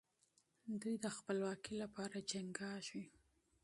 [0.81, 3.03] دوی د خپلواکۍ لپاره جنګېږي.